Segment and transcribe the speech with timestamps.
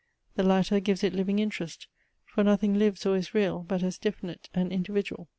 [0.35, 1.85] The latter gives it living interest;
[2.25, 5.29] for nothing lives or is real, but as definite and individual.